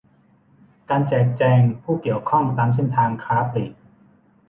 [0.89, 3.73] การแจกแจงผู้เกี่ยวข้องตามเส้นทางค้าปลีก